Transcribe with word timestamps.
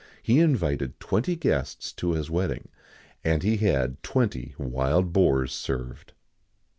He 0.23 0.39
invited 0.39 0.99
twenty 0.99 1.35
guests 1.35 1.91
to 1.93 2.13
his 2.13 2.27
wedding, 2.27 2.69
and 3.23 3.43
he 3.43 3.57
had 3.57 4.01
twenty 4.01 4.55
wild 4.57 5.13
boars 5.13 5.53
served. 5.53 6.13